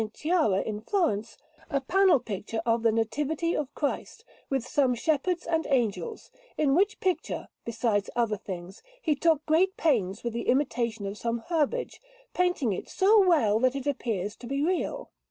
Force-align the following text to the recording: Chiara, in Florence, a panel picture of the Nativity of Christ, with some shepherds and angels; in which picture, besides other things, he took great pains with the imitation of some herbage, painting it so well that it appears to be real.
Chiara, 0.15 0.61
in 0.63 0.81
Florence, 0.81 1.37
a 1.69 1.79
panel 1.79 2.19
picture 2.19 2.59
of 2.65 2.81
the 2.81 2.91
Nativity 2.91 3.55
of 3.55 3.71
Christ, 3.75 4.25
with 4.49 4.65
some 4.65 4.95
shepherds 4.95 5.45
and 5.45 5.67
angels; 5.69 6.31
in 6.57 6.73
which 6.73 6.99
picture, 6.99 7.49
besides 7.65 8.09
other 8.15 8.37
things, 8.37 8.81
he 8.99 9.13
took 9.13 9.45
great 9.45 9.77
pains 9.77 10.23
with 10.23 10.33
the 10.33 10.47
imitation 10.47 11.05
of 11.05 11.19
some 11.19 11.43
herbage, 11.49 12.01
painting 12.33 12.73
it 12.73 12.89
so 12.89 13.23
well 13.27 13.59
that 13.59 13.75
it 13.75 13.85
appears 13.85 14.35
to 14.37 14.47
be 14.47 14.63
real. 14.65 15.11